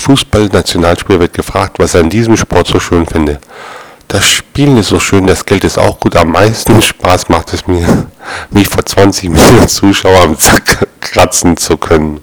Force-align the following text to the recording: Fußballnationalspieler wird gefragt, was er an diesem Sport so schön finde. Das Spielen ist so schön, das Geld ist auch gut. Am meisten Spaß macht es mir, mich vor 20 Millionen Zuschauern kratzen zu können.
Fußballnationalspieler 0.00 1.20
wird 1.20 1.34
gefragt, 1.34 1.78
was 1.78 1.94
er 1.94 2.00
an 2.00 2.10
diesem 2.10 2.36
Sport 2.36 2.66
so 2.66 2.80
schön 2.80 3.06
finde. 3.06 3.38
Das 4.08 4.28
Spielen 4.28 4.76
ist 4.76 4.88
so 4.88 4.98
schön, 4.98 5.26
das 5.26 5.46
Geld 5.46 5.62
ist 5.62 5.78
auch 5.78 6.00
gut. 6.00 6.16
Am 6.16 6.32
meisten 6.32 6.82
Spaß 6.82 7.28
macht 7.28 7.52
es 7.54 7.66
mir, 7.68 8.08
mich 8.50 8.68
vor 8.68 8.84
20 8.84 9.28
Millionen 9.30 9.68
Zuschauern 9.68 10.36
kratzen 11.00 11.56
zu 11.56 11.76
können. 11.76 12.20